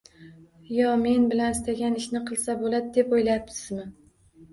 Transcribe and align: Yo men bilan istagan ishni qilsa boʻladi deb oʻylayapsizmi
Yo 0.77 0.87
men 1.01 1.27
bilan 1.33 1.53
istagan 1.55 1.97
ishni 1.99 2.21
qilsa 2.31 2.55
boʻladi 2.63 2.89
deb 2.97 3.13
oʻylayapsizmi 3.19 3.87